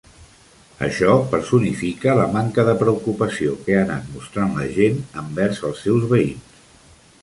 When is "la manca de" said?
2.21-2.75